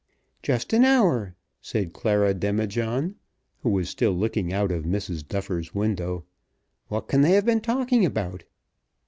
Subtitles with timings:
[0.41, 3.17] "Just an hour," said Clara Demijohn,
[3.59, 5.23] who was still looking out of Mrs.
[5.27, 6.25] Duffer's window.
[6.87, 8.43] "What can they have been talking about?"